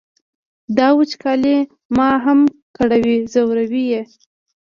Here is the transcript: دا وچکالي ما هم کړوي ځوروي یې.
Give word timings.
دا 0.77 0.87
وچکالي 0.99 1.57
ما 1.97 2.09
هم 2.25 2.39
کړوي 2.77 3.17
ځوروي 3.33 3.83
یې. 3.91 4.01